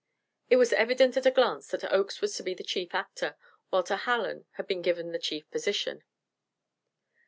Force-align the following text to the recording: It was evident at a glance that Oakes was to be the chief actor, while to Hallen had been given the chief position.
It 0.49 0.55
was 0.55 0.73
evident 0.73 1.15
at 1.15 1.27
a 1.27 1.29
glance 1.29 1.67
that 1.67 1.83
Oakes 1.93 2.21
was 2.21 2.35
to 2.35 2.41
be 2.41 2.55
the 2.55 2.63
chief 2.63 2.95
actor, 2.95 3.35
while 3.69 3.83
to 3.83 3.97
Hallen 3.97 4.47
had 4.53 4.65
been 4.65 4.81
given 4.81 5.11
the 5.11 5.19
chief 5.19 5.47
position. 5.51 6.03